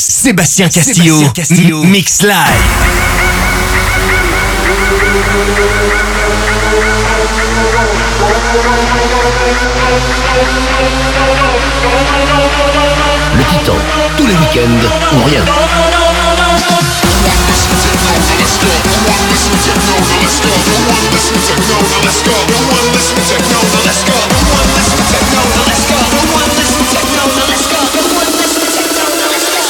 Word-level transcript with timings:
Sébastien 0.00 0.68
Castillo, 0.68 1.16
Sébastien 1.16 1.32
Castillo. 1.32 1.82
Mix 1.82 2.22
Live. 2.22 2.32
Le 13.36 13.44
Titan, 13.44 13.74
tous 14.16 14.26
les 14.26 14.34
week-ends 14.34 15.16
ou 15.16 15.24
rien. 15.24 15.44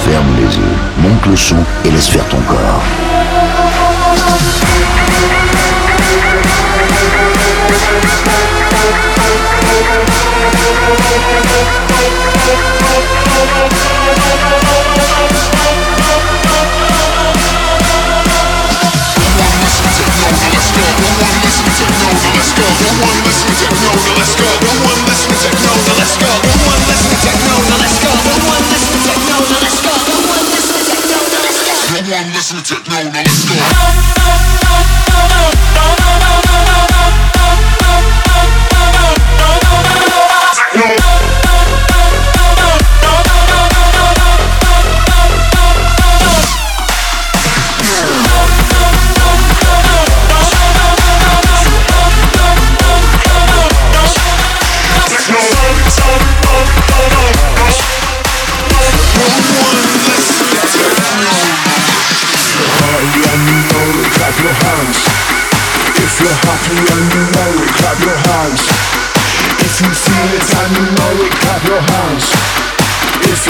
Ferme 0.00 0.36
les 0.36 0.56
yeux, 0.56 0.62
monte 0.98 1.26
le 1.26 1.36
son 1.36 1.56
et 1.84 1.90
laisse 1.90 2.08
faire 2.08 2.28
ton 2.28 2.40
corps. 2.40 3.09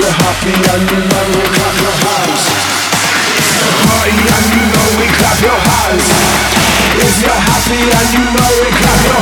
Happy 0.09 0.55
and 0.55 0.83
you 0.91 1.01
know 1.05 1.25
we 1.37 1.45
clap 1.53 1.77
your 1.81 1.97
hands. 2.01 2.45
Party 3.85 4.17
and 4.17 4.47
you 4.49 4.63
know 4.73 4.89
we 4.97 5.07
clap 5.13 5.39
your 5.45 5.59
hands. 5.61 6.07
If 7.01 7.15
you're 7.21 7.43
happy 7.49 7.81
and 7.85 8.09
you 8.17 8.25
know 8.33 8.51
we 8.65 8.69
clap 8.81 9.01
your 9.05 9.20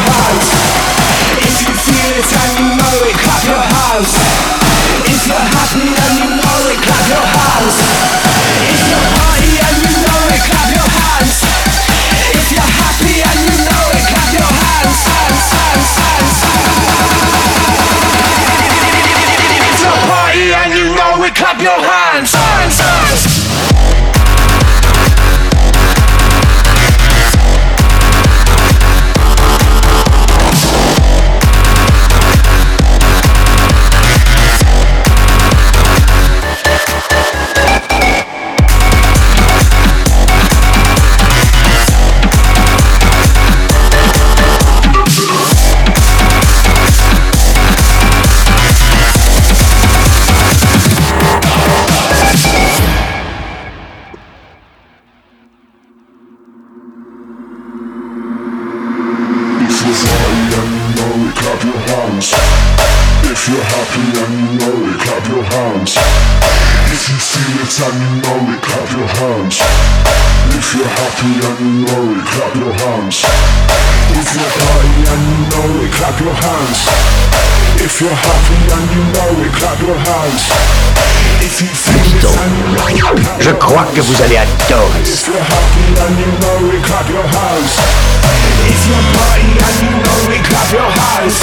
hands. 91.19 91.43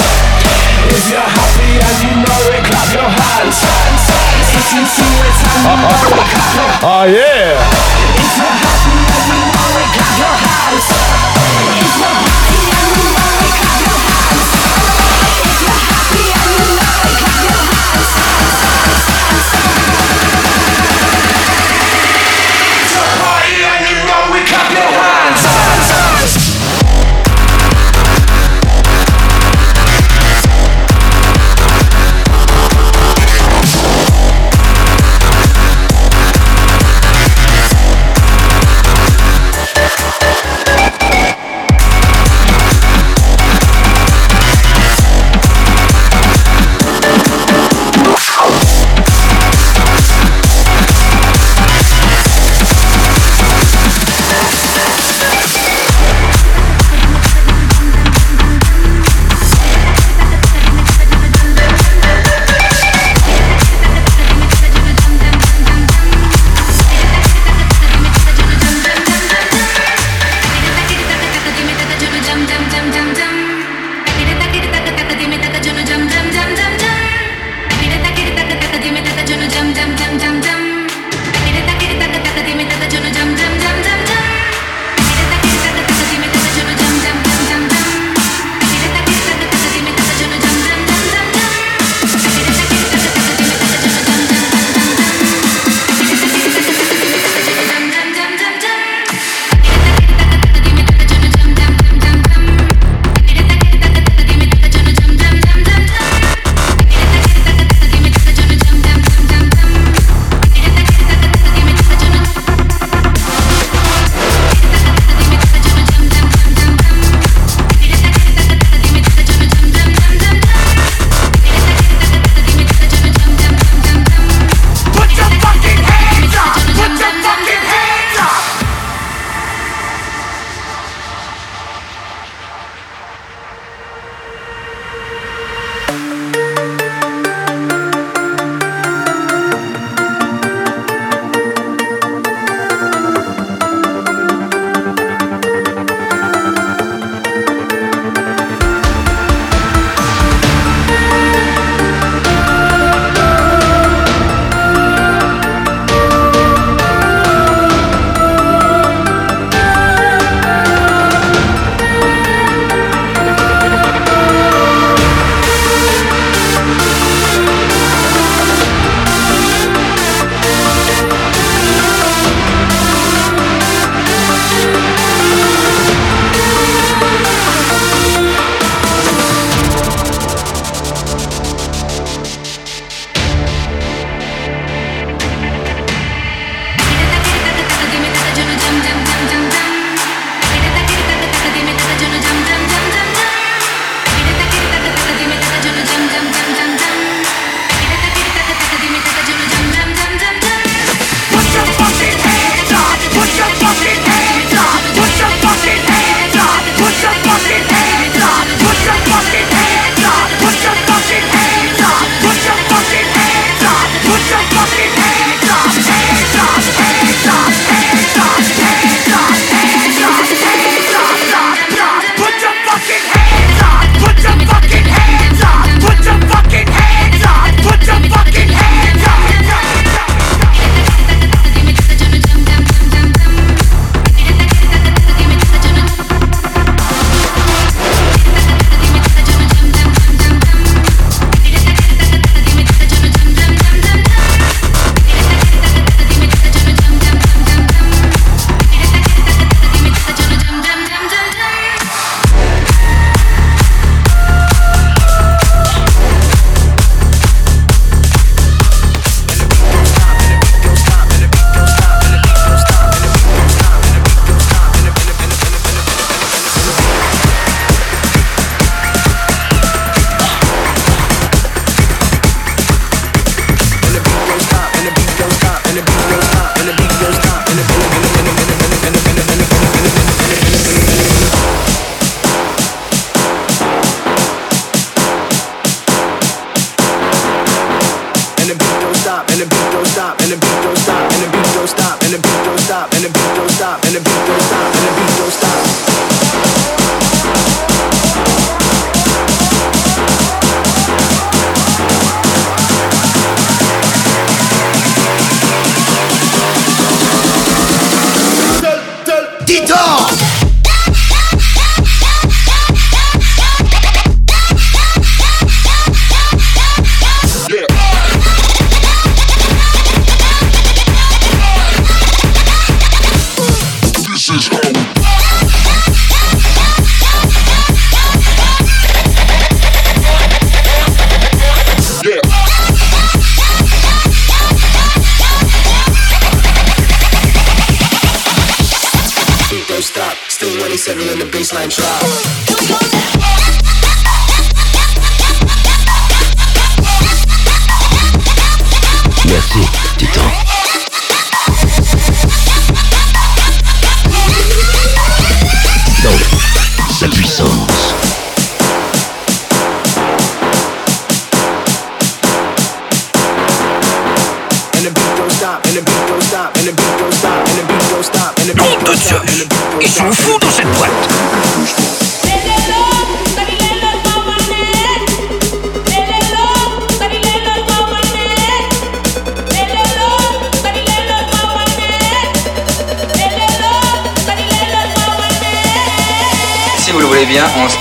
If 0.88 1.04
you're 1.10 1.20
happy 1.20 1.70
and 1.76 1.96
you 2.00 2.12
know 2.24 2.40
it, 2.56 2.64
clap 2.64 2.88
your 2.96 3.08
hands. 3.08 3.60
If 4.56 4.72
you 4.72 4.84
feel 4.88 5.20
it 5.20 5.36
and 5.44 5.60
you 5.68 5.76
know 5.84 6.00
it, 6.16 6.28
clap 6.32 6.54
your 6.56 6.70
hands. 6.72 6.84
Oh 6.86 7.04
yeah! 7.04 7.60
If 8.16 8.32
you're 8.40 8.56
happy 8.64 8.96
and 8.96 9.24
you 9.28 9.40
know 9.52 9.76
it, 9.76 9.88
clap 9.92 10.16
your 10.16 10.36
hands. 10.40 10.86
If 11.76 11.92
you're 12.00 12.16
happy 12.24 12.55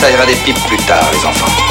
se 0.06 0.12
taillera 0.12 0.26
des 0.26 0.36
pipes 0.36 0.68
plus 0.68 0.78
tard, 0.86 1.04
les 1.12 1.26
enfants. 1.26 1.64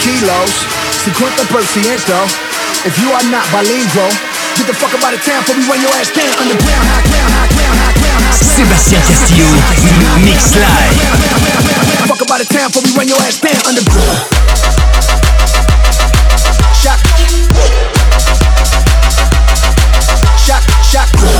Kilos, 0.00 0.50
sequent 1.04 1.36
per 1.52 1.62
ciento. 1.62 2.16
If 2.86 2.96
you 2.98 3.12
are 3.12 3.22
not 3.28 3.44
bilingual, 3.52 4.08
get 4.56 4.66
the 4.66 4.72
fuck 4.72 4.94
about 4.96 5.12
the 5.12 5.20
town 5.20 5.44
for 5.44 5.52
me 5.52 5.68
when 5.68 5.80
your 5.82 5.92
ass 6.00 6.08
stand 6.08 6.32
underground, 6.40 6.88
high 6.88 7.04
ground, 7.04 7.32
high 7.36 7.52
ground, 7.52 7.76
high 7.76 7.92
ground, 8.00 8.24
high 8.24 8.32
ground. 8.32 8.56
Sébastien 8.56 9.02
Castillo, 9.04 9.44
Mix 10.24 10.56
Live. 10.56 10.96
Fuck 12.08 12.22
about 12.22 12.40
the 12.40 12.48
town 12.48 12.72
for 12.72 12.80
me 12.80 12.96
when 12.96 13.08
your 13.08 13.20
ass 13.20 13.36
stand 13.36 13.60
underground. 13.68 14.24
Shock, 16.72 17.00
shock. 20.40 20.64
Shock. 20.90 21.39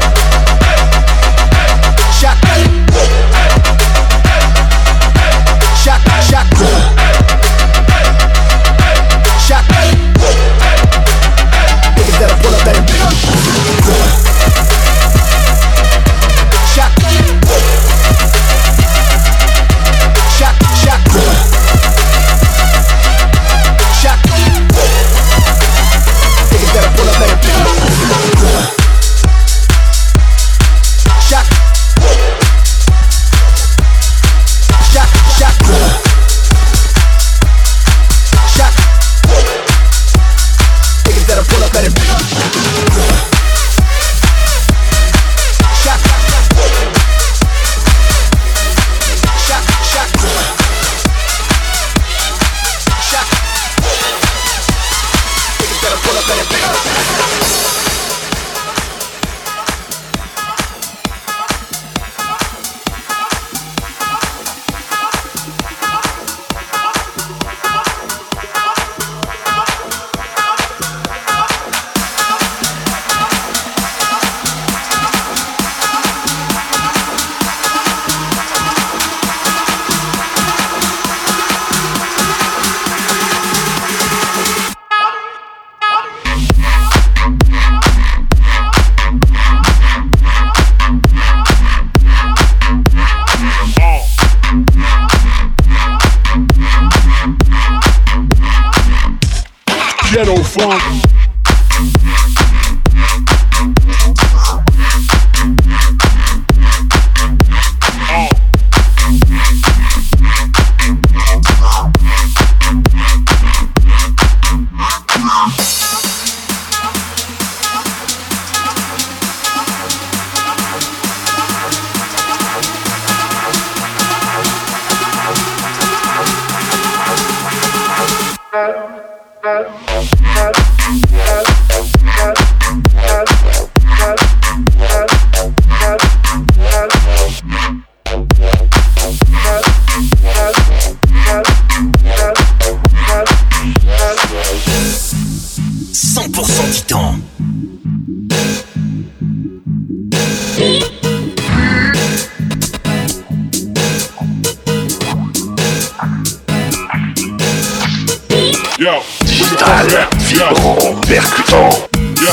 soyez 161.51 161.69
prêts. 161.69 162.31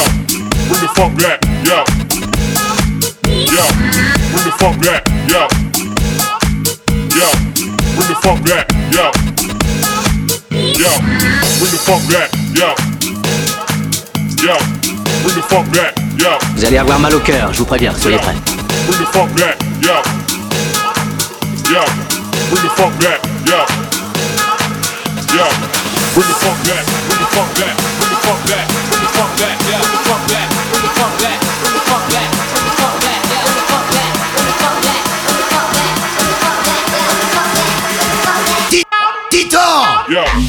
Bring 0.69 0.81
the 0.81 0.89
funk 0.95 1.13
back, 1.19 1.41
yeah. 1.65 1.85
Yeah. 3.27 3.69
Bring 4.31 4.45
the 4.45 4.53
funk 4.59 4.77
back, 4.81 5.03
yeah. 5.29 5.49
Yeah. 7.17 7.35
Bring 7.97 8.09
the 8.09 8.15
funk 8.23 8.41
back, 8.45 8.69
bring 8.69 8.87
the 8.87 8.95
funk 10.59 10.83
back, 10.89 11.11
bring 11.59 11.71
the 11.71 11.79
funk 11.79 12.05
back, 12.09 12.31
bring 12.39 12.53
the 12.53 12.63
funk 12.79 13.03
back, 13.43 13.51
yeah. 14.29 14.59
Bring 15.23 15.35
the 15.35 15.43
funk 15.43 15.43
back, 15.43 15.43
bring 15.43 15.43
the 15.43 15.43
funk 15.43 15.73
back, 15.73 15.95
bring 15.95 16.15
the 16.19 16.23
funk 17.89 18.23
back, 18.23 18.79
bring 18.87 18.99
the 18.99 19.07
funk 19.13 19.35
back, 19.37 19.57
yeah. 19.83 20.03
Bring 22.49 22.63
the 22.63 22.71
funk 22.71 22.71
back, 22.71 22.71
bring 22.71 22.71
the 22.71 22.71
funk 22.71 22.95
back, 23.01 23.03
bring 23.03 23.03
the 23.03 23.03
funk 23.03 23.03
back, 23.03 23.03
bring 23.03 23.03
the 23.03 23.03
funk 23.03 23.03
back, 23.03 23.19
bring 26.15 26.29
the 26.29 26.35
funk 26.39 26.59
back, 26.65 26.85
bring 27.09 27.19
the 27.19 27.27
funk 27.27 27.51
back. 27.59 27.88
Yeah. 40.09 40.48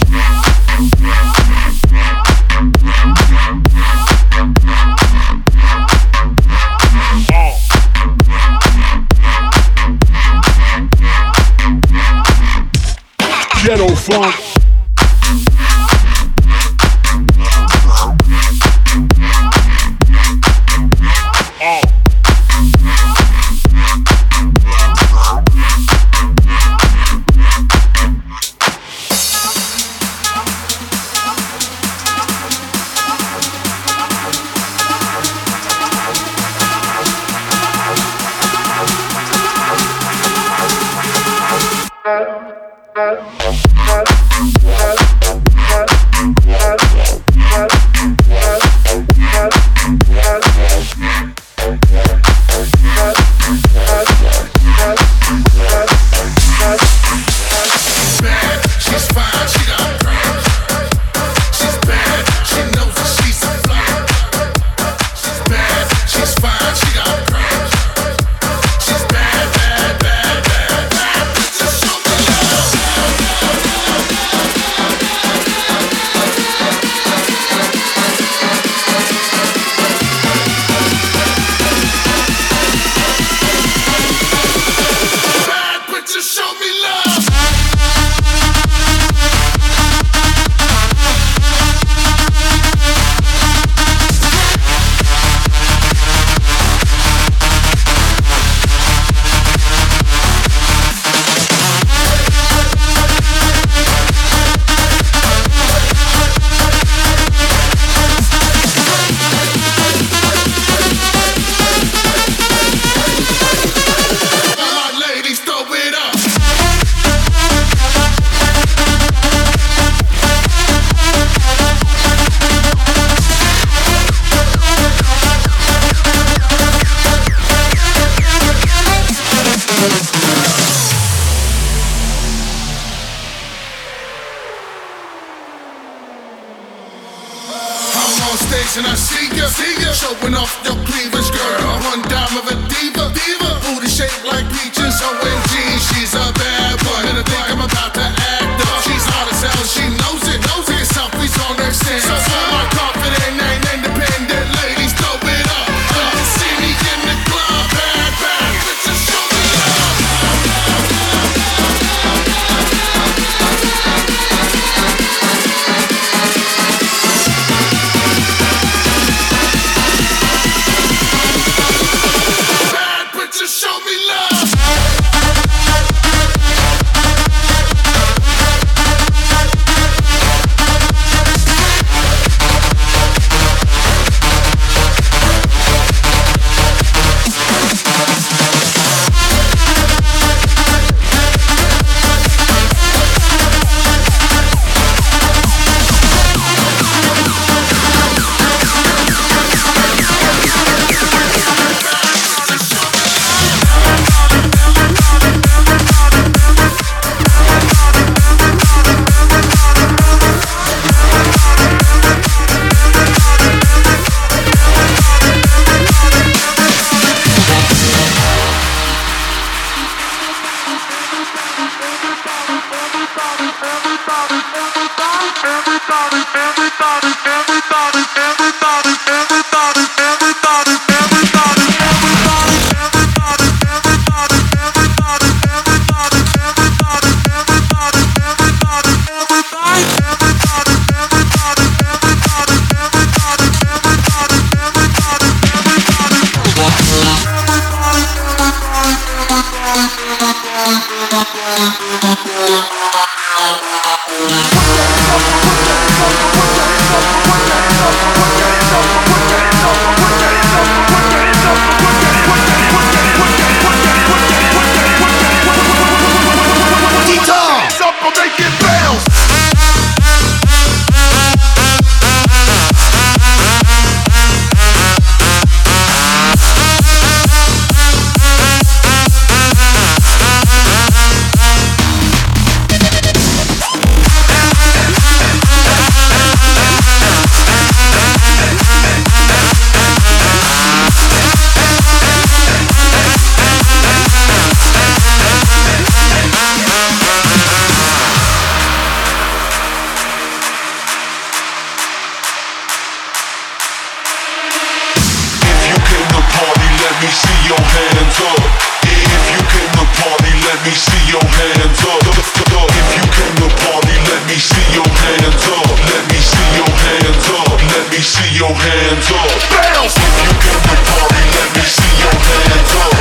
me 307.00 307.08
see 307.08 307.40
your 307.48 307.64
hands 307.64 308.20
up. 308.28 308.44
If 308.84 309.24
you 309.32 309.40
came 309.48 309.72
to 309.80 309.86
party, 310.04 310.32
let 310.44 310.60
me 310.68 310.74
see 310.76 311.00
your 311.08 311.24
hands 311.24 311.80
up. 311.88 312.04
If 312.12 312.88
you 312.92 313.06
came 313.16 313.36
to 313.40 313.48
party, 313.64 313.96
let 314.12 314.22
me 314.28 314.36
see 314.36 314.68
your 314.76 314.84
hands 314.84 315.48
up. 315.48 315.64
Let 315.80 316.04
me 316.12 316.20
see 316.20 316.50
your 316.60 316.68
hands 316.68 317.30
up. 317.40 317.56
Let 317.72 317.88
me 317.88 318.02
see 318.04 318.32
your 318.36 318.52
hands 318.52 319.12
up. 319.16 319.32
If 319.32 320.12
you 320.28 320.34
came 320.44 320.60
to 320.60 320.76
party, 320.92 321.24
let 321.40 321.50
me 321.56 321.64
see 321.64 321.94
your 322.04 322.16
hands 322.20 322.74
up. 322.84 322.92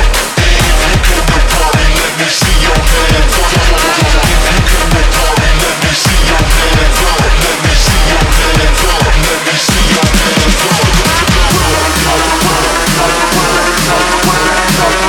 If 0.47 0.79
you 0.87 0.95
came 1.03 1.27
to 1.27 1.39
party, 1.59 1.87
let 1.99 2.13
me 2.23 2.27
see 2.31 2.55
your 2.63 2.79
hands 2.79 3.35
up. 3.35 3.51
If 3.51 4.47
you 4.47 4.59
came 4.63 4.89
to 4.95 5.03
party, 5.11 5.49
let 5.59 5.75
me 5.83 5.91
see 5.91 6.23
your 6.23 6.39
hands 6.39 6.99
up. 7.03 7.19
Let 7.19 7.57
me 7.67 7.73
see 7.75 7.99
your 8.07 8.23
hands 8.31 8.79
up. 8.95 9.03
Let 9.27 9.39
me 9.43 9.55
see 9.59 9.83
your 9.91 10.07
hands 10.07 10.55
up. 12.23 12.28
Thank 14.79 15.03
you. 15.03 15.08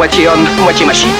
Moitié 0.00 0.26
homme, 0.28 0.48
moitié 0.62 0.86
machine. 0.86 1.10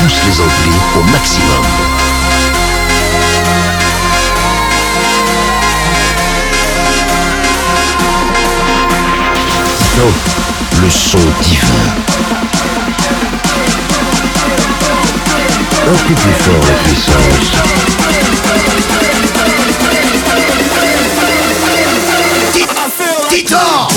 pousse 0.00 0.20
les 0.26 0.40
anglais 0.40 0.78
au 0.96 1.02
maximum. 1.10 1.64
Non, 9.98 10.12
le 10.82 10.90
son 10.90 11.18
divin. 11.42 11.66
Un 15.86 15.96
peu 16.06 16.14
plus 16.14 16.36
fort 16.44 16.64
la 16.68 16.74
puissance. 16.84 17.48
Titan 23.28 23.88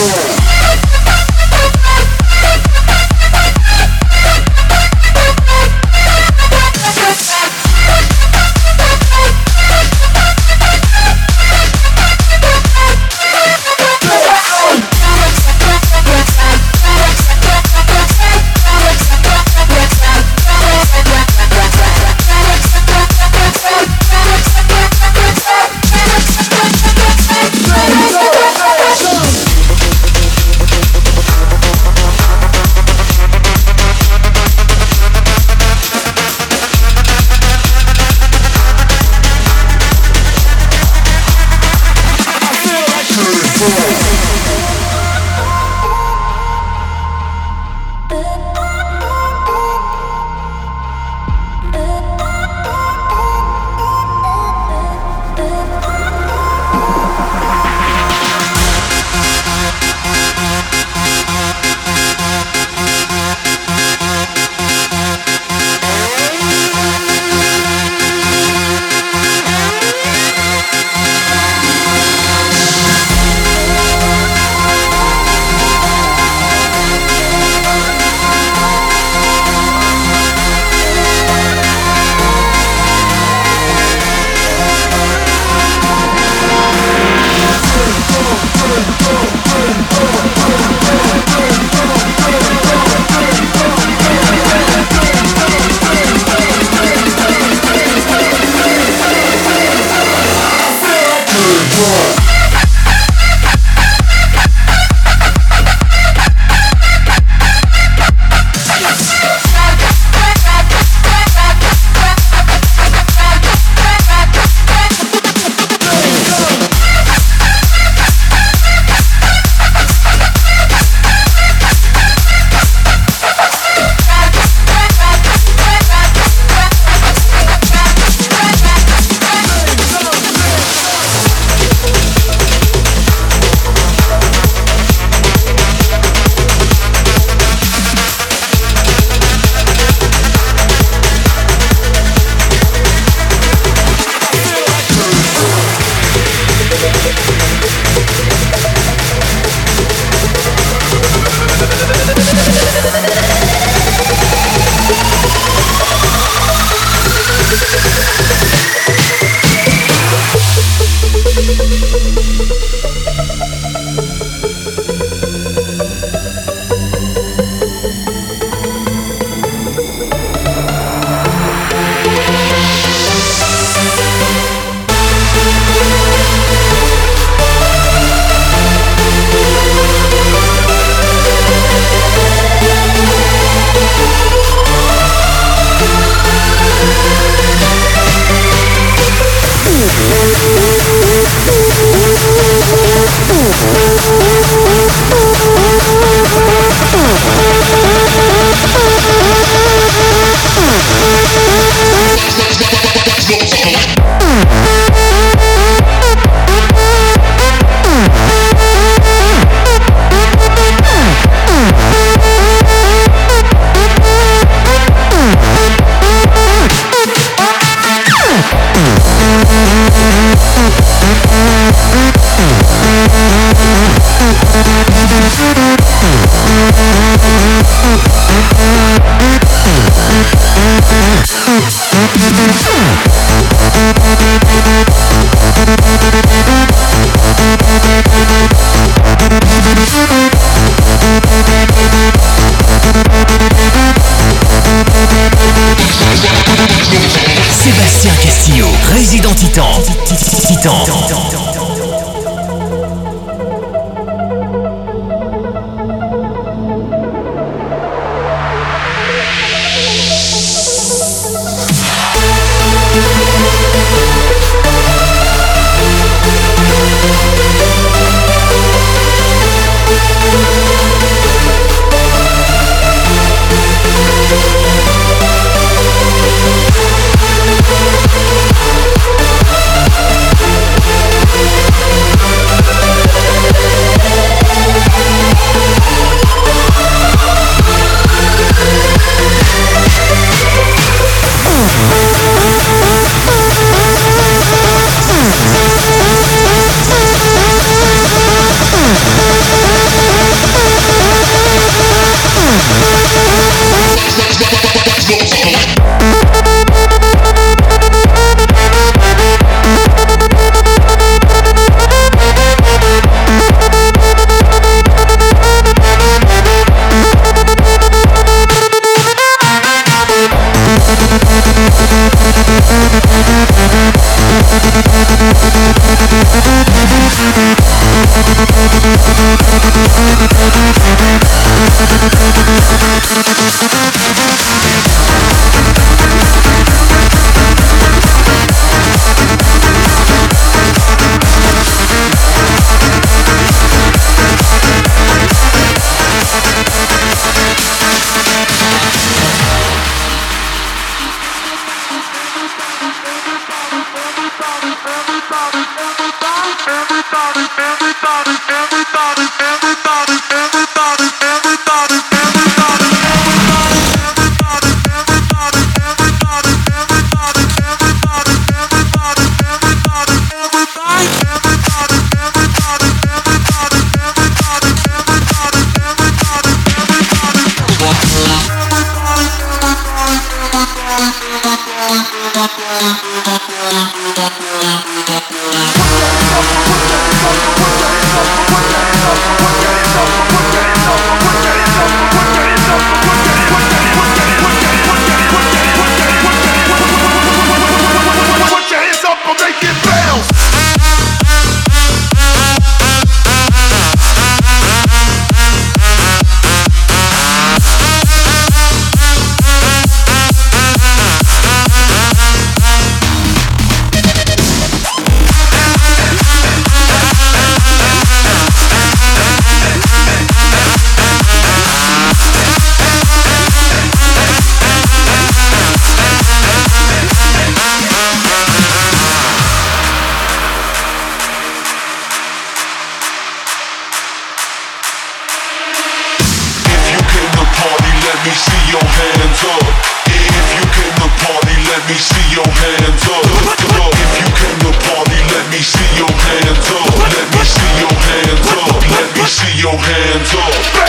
your 449.71 449.79
hands 449.79 450.35
up. 450.35 450.80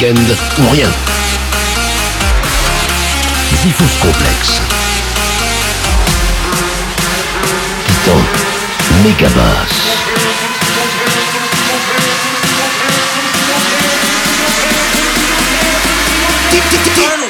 week-end 0.00 0.62
ou 0.62 0.70
rien. 0.70 0.90
Zifous 3.62 3.98
complexe. 4.00 4.60
Titan, 7.86 8.20
méga 9.04 9.28
basse. 9.28 9.90
Turn 16.96 17.29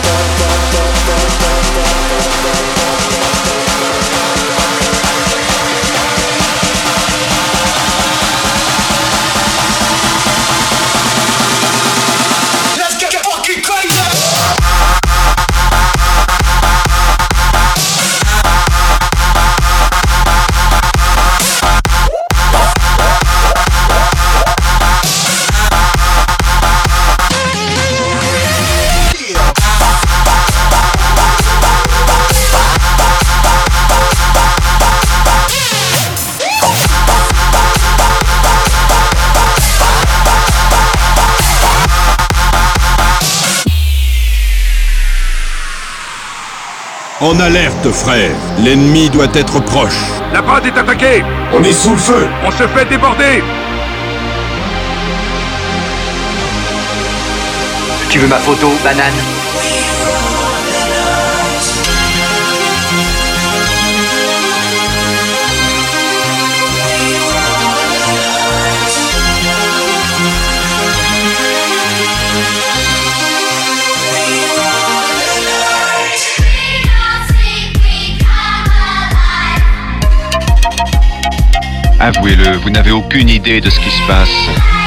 En 47.31 47.39
alerte, 47.39 47.89
frère. 47.93 48.35
L'ennemi 48.59 49.09
doit 49.09 49.29
être 49.33 49.61
proche. 49.61 50.01
La 50.33 50.41
base 50.41 50.65
est 50.65 50.77
attaquée 50.77 51.23
On 51.53 51.63
est 51.63 51.71
sous 51.71 51.91
le 51.91 51.97
feu 51.97 52.27
On 52.45 52.51
se 52.51 52.67
fait 52.67 52.83
déborder 52.89 53.41
Tu 58.09 58.19
veux 58.19 58.27
ma 58.27 58.35
photo, 58.35 58.73
banane? 58.83 59.13
Avouez-le, 82.03 82.57
vous 82.57 82.71
n'avez 82.71 82.89
aucune 82.89 83.29
idée 83.29 83.61
de 83.61 83.69
ce 83.69 83.79
qui 83.79 83.91
se 83.91 84.07
passe. 84.07 84.80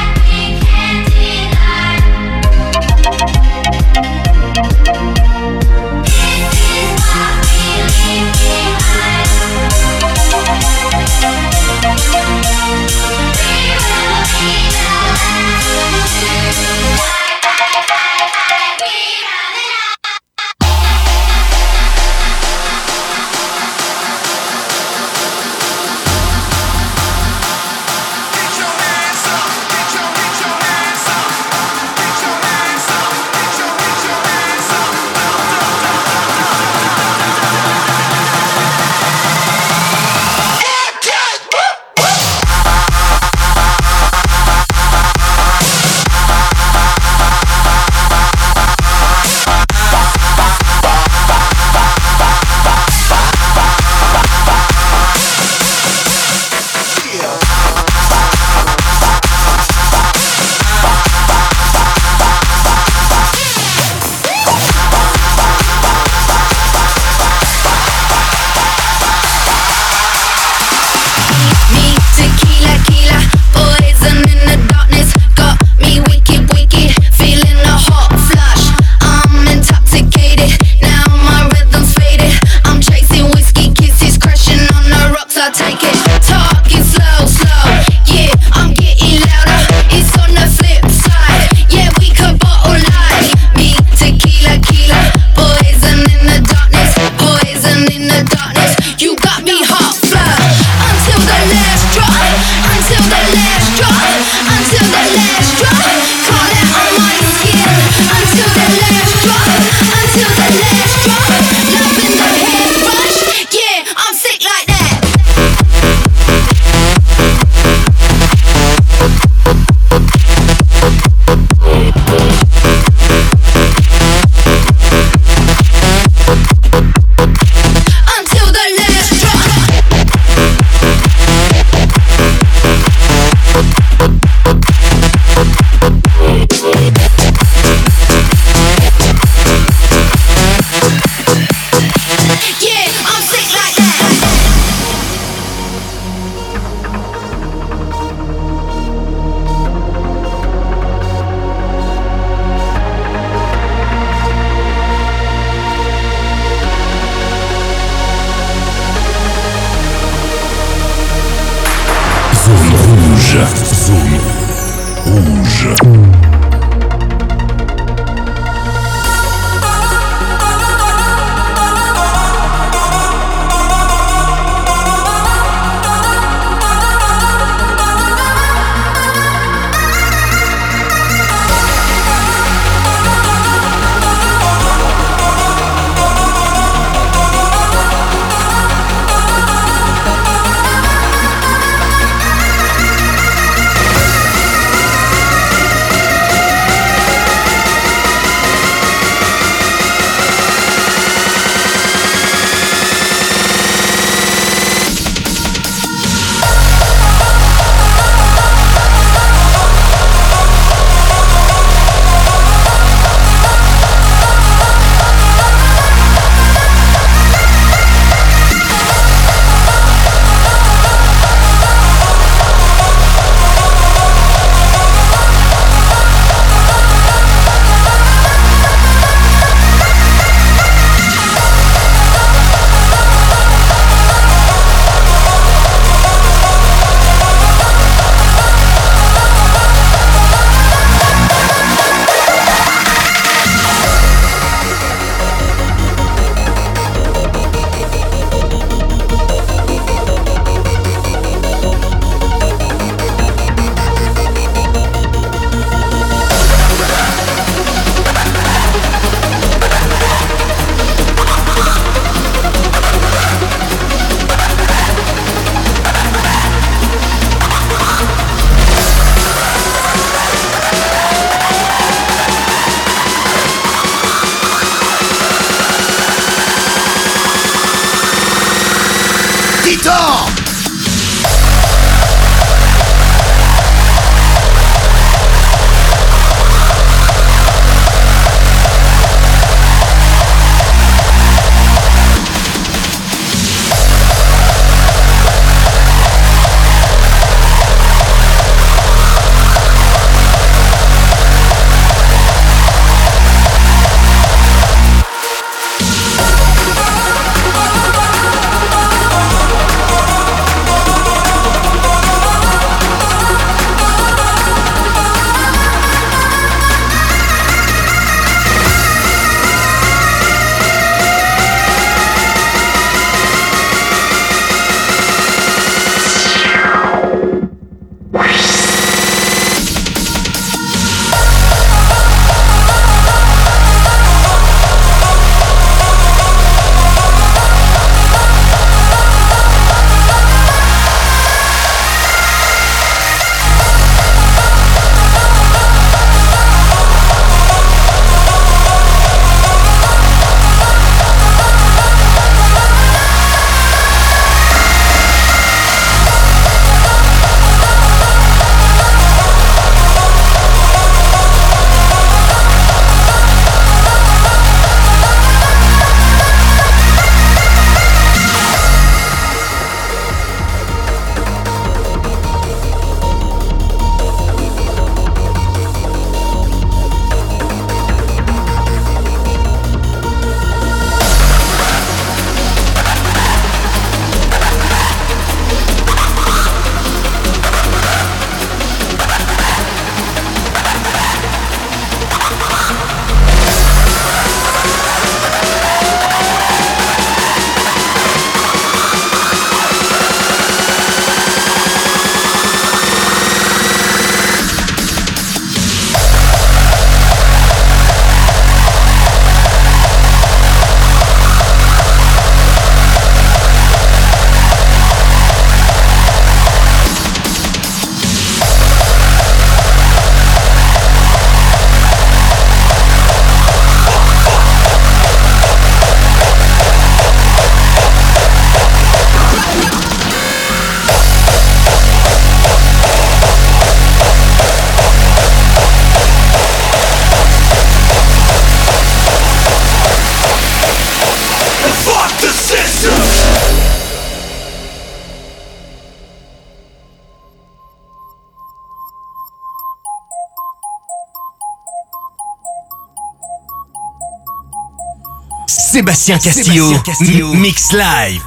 Sébastien 455.85 456.17
Castillo, 456.17 456.65
Sébastien 456.69 456.81
Castillo. 456.81 457.33
Mix 457.35 457.71
Live. 457.71 458.25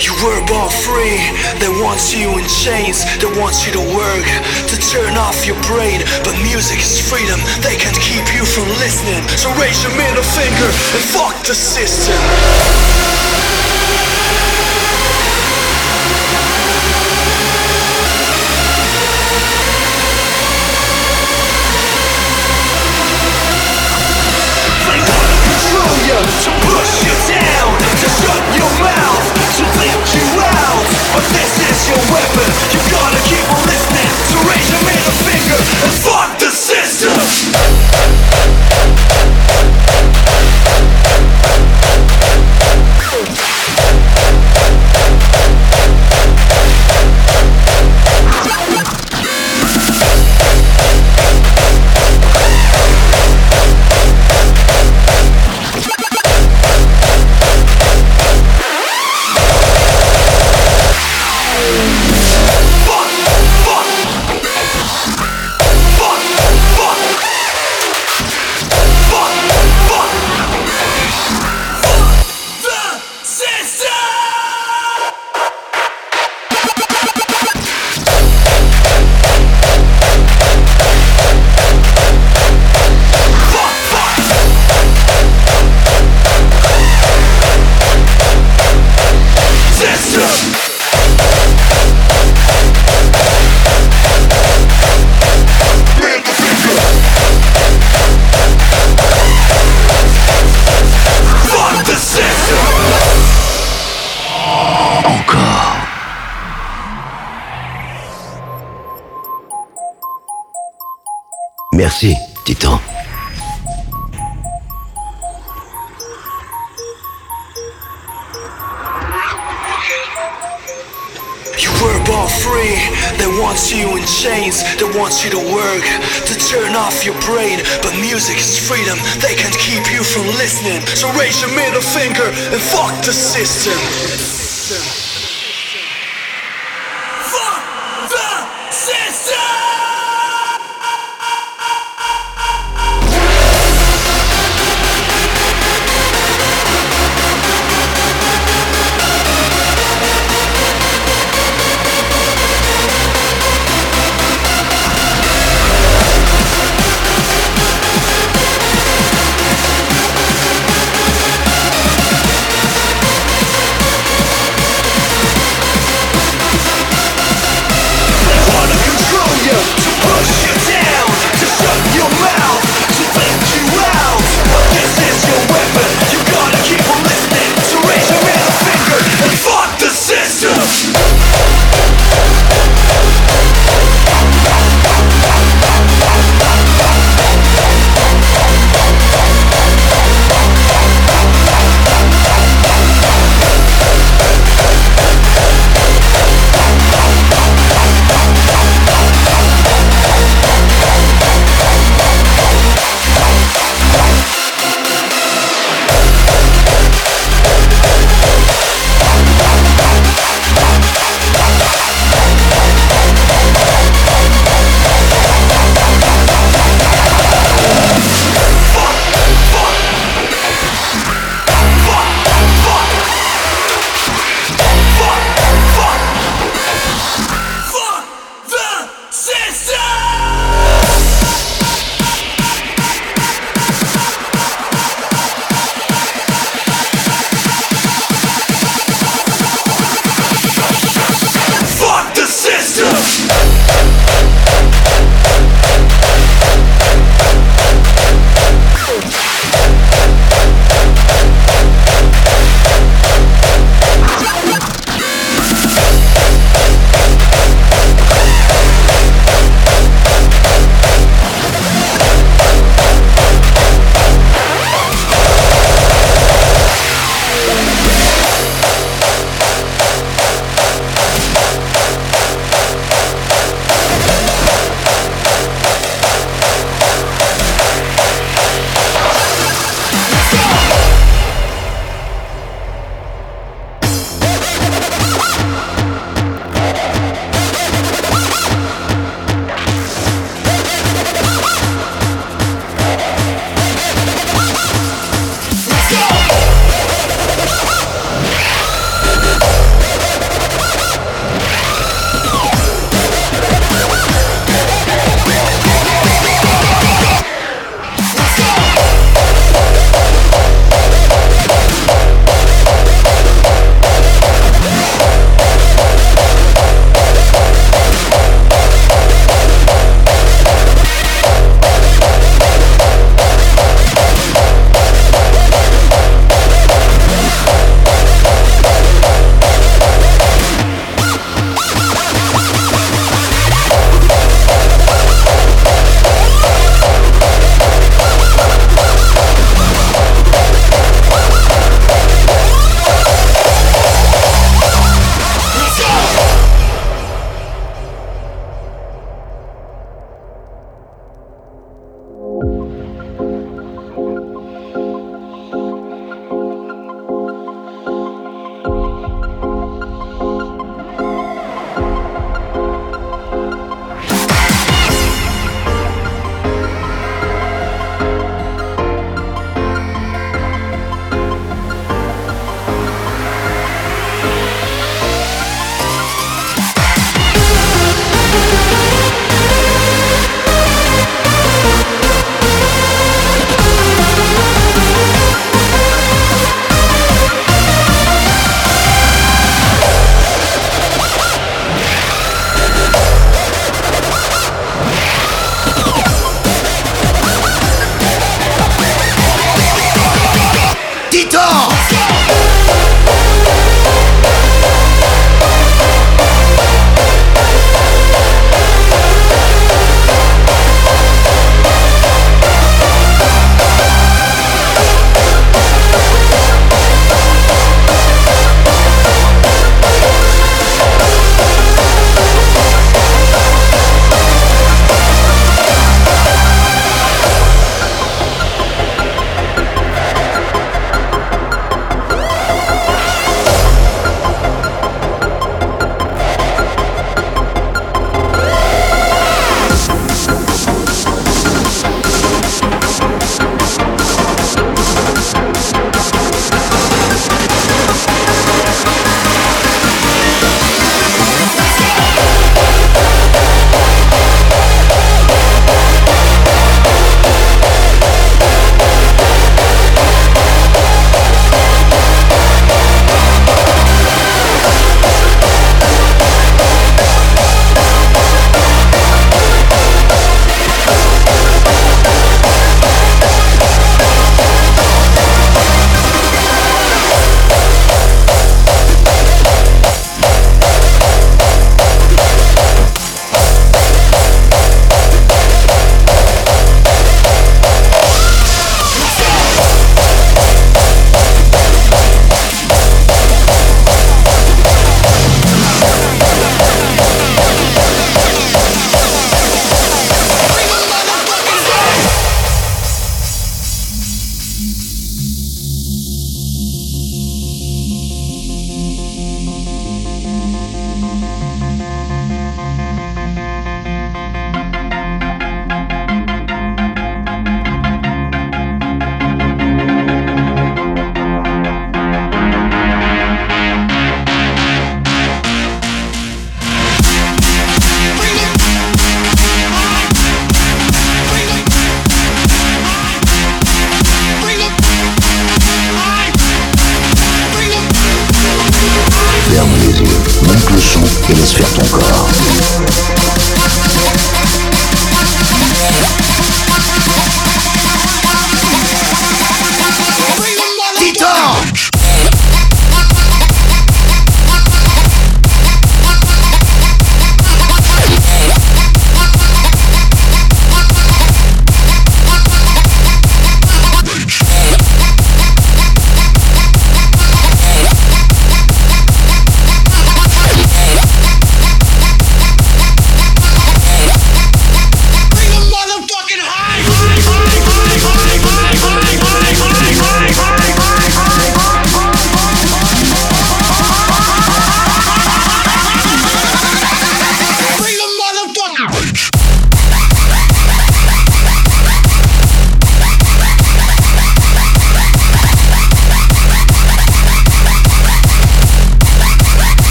You 0.00 0.12
were 0.24 0.40
born 0.48 0.70
free, 0.70 1.20
they 1.60 1.68
want 1.68 2.00
you 2.16 2.32
in 2.38 2.46
chains, 2.48 3.04
they 3.20 3.28
want 3.38 3.52
you 3.66 3.72
to 3.76 3.84
work, 3.92 4.26
to 4.68 4.76
turn 4.88 5.18
off 5.18 5.44
your 5.46 5.60
brain. 5.68 6.00
But 6.24 6.32
music 6.40 6.80
is 6.80 7.04
freedom, 7.04 7.38
they 7.60 7.76
can't 7.76 7.98
keep 8.00 8.24
you 8.32 8.46
from 8.46 8.66
listening. 8.80 9.28
So 9.36 9.52
raise 9.60 9.82
your 9.84 9.92
middle 9.92 10.24
finger 10.24 10.72
and 10.96 11.02
fuck 11.12 11.36
the 11.44 11.54
system. 11.54 12.16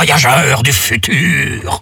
Voyageurs 0.00 0.62
du 0.62 0.72
futur 0.72 1.79